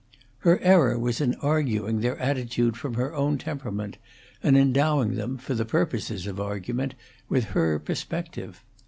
[0.39, 3.99] Her error was in arguing their attitude from her own temperament,
[4.41, 6.95] and endowing them, for the purposes of argument,
[7.29, 8.63] with her perspective.